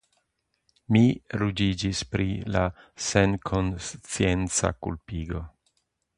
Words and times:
Mi 0.95 1.01
ruĝiĝis 1.41 2.01
pri 2.13 2.25
la 2.55 2.65
senkonscienca 3.09 4.75
kulpigo. 4.87 5.45